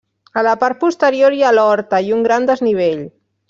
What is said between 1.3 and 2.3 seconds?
hi ha l'horta i un